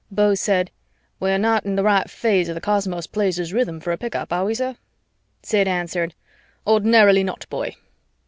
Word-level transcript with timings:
Beau 0.09 0.33
said, 0.33 0.71
"We're 1.19 1.37
not 1.37 1.63
in 1.63 1.75
the 1.75 1.83
right 1.83 2.09
phase 2.09 2.49
of 2.49 2.55
the 2.55 2.59
cosmos 2.59 3.05
Places 3.05 3.53
rhythm 3.53 3.79
for 3.79 3.91
a 3.91 3.99
pick 3.99 4.15
up, 4.15 4.33
are 4.33 4.45
we, 4.45 4.55
sir?" 4.55 4.75
Sid 5.43 5.67
answered, 5.67 6.15
"Ordinarily 6.65 7.23
not, 7.23 7.47
boy." 7.51 7.75